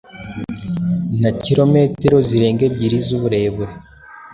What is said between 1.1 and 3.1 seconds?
na kilometero zirenga ebyiri